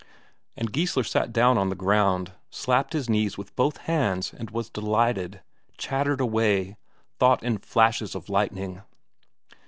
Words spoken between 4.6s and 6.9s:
delighted, chattered away,